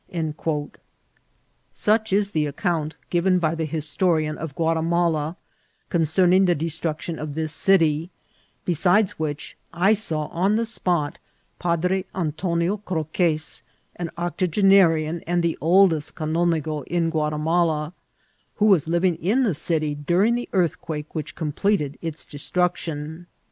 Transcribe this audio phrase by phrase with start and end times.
[0.11, 0.81] ''8uch
[2.11, 5.37] is the account given by the historian of GKiati mala
[5.89, 8.09] concerning the destruction of this city;
[8.65, 11.19] besides which, I saw on the spot
[11.59, 13.61] Padre Antonio Croques,
[13.95, 17.93] an octogenarian, and the oldest canonigo in Guatimala,
[18.55, 23.27] who was living in the city during the earthquake which completed its destruction.